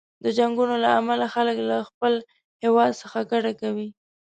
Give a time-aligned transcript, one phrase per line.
[0.23, 2.13] د جنګونو له امله خلک له خپل
[2.63, 3.87] هیواد څخه کډه کوي.